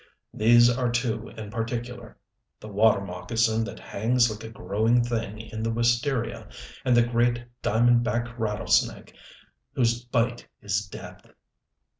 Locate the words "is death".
10.59-11.27